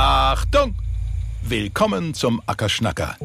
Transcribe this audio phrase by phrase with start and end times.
[0.00, 0.76] Achtung!
[1.42, 3.16] Willkommen zum Ackerschnacker,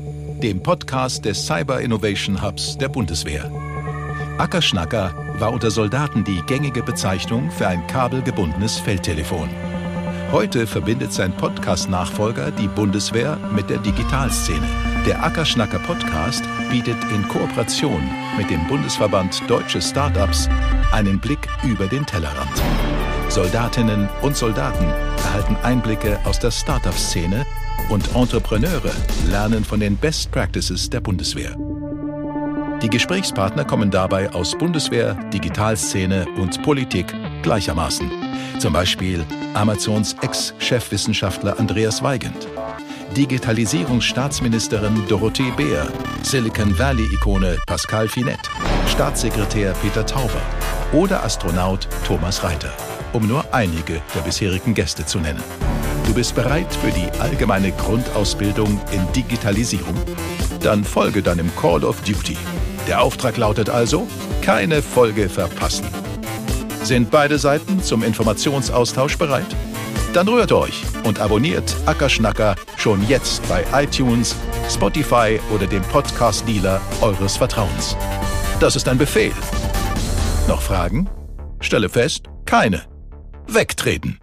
[0.42, 3.52] dem Podcast des Cyber Innovation Hubs der Bundeswehr.
[4.40, 9.50] Ackerschnacker war unter Soldaten die gängige Bezeichnung für ein kabelgebundenes Feldtelefon.
[10.32, 14.66] Heute verbindet sein Podcast-Nachfolger die Bundeswehr mit der Digitalszene.
[15.06, 18.02] Der Ackerschnacker Podcast bietet in Kooperation
[18.36, 20.50] mit dem Bundesverband Deutsche Startups
[20.92, 22.50] einen Blick über den Tellerrand.
[23.34, 24.86] Soldatinnen und Soldaten
[25.18, 27.48] erhalten Einblicke aus der Startup-Szene
[27.90, 28.92] und Entrepreneure
[29.28, 31.58] lernen von den Best Practices der Bundeswehr.
[32.84, 38.12] Die Gesprächspartner kommen dabei aus Bundeswehr, Digitalszene und Politik gleichermaßen.
[38.60, 42.48] Zum Beispiel Amazons Ex-Chefwissenschaftler Andreas Weigand,
[43.18, 45.88] Digitalisierungsstaatsministerin Dorothee Beer,
[46.22, 48.48] Silicon Valley-Ikone Pascal Finett,
[48.88, 50.42] Staatssekretär Peter Tauber
[50.92, 52.72] oder Astronaut Thomas Reiter
[53.14, 55.44] um nur einige der bisherigen Gäste zu nennen.
[56.06, 59.96] Du bist bereit für die allgemeine Grundausbildung in Digitalisierung?
[60.62, 62.38] Dann folge deinem Call of Duty.
[62.88, 64.08] Der Auftrag lautet also,
[64.42, 65.86] keine Folge verpassen.
[66.84, 69.46] Sind beide Seiten zum Informationsaustausch bereit?
[70.14, 74.36] Dann rührt euch und abonniert Ackerschnacker schon jetzt bei iTunes,
[74.70, 77.96] Spotify oder dem Podcast-Dealer eures Vertrauens.
[78.60, 79.34] Das ist ein Befehl.
[80.48, 81.10] Noch Fragen?
[81.62, 82.93] Stelle fest, keine
[83.46, 84.20] wegtreten.